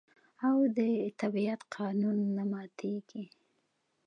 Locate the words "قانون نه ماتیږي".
1.75-3.25